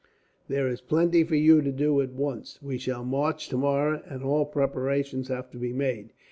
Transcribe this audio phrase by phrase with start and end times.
[0.47, 2.59] There is plenty for you to do, at once.
[2.59, 6.13] We shall march tomorrow, and all preparations have to be made.